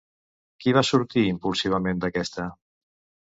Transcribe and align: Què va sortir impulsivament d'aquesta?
Què 0.63 0.71
va 0.77 0.81
sortir 0.87 1.25
impulsivament 1.33 2.01
d'aquesta? 2.05 2.47